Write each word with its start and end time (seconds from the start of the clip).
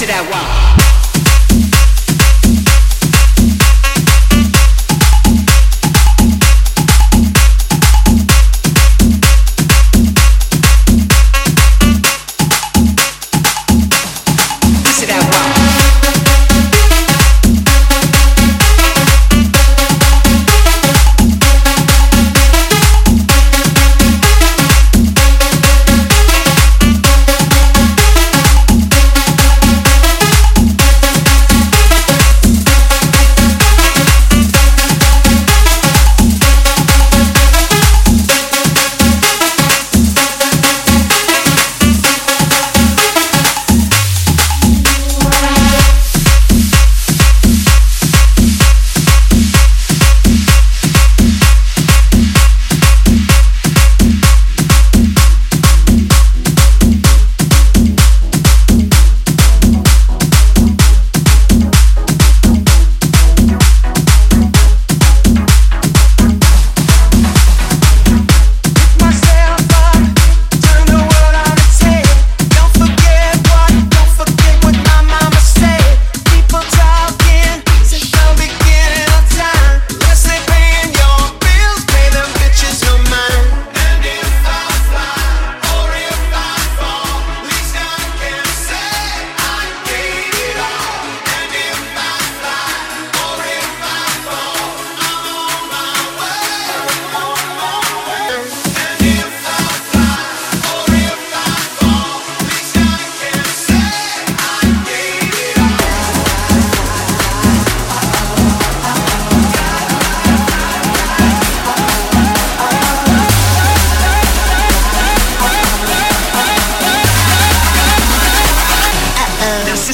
to 0.00 0.06
that 0.06 0.24
wall. 0.32 0.69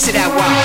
to 0.07 0.13
that 0.13 0.31
wall. 0.39 0.56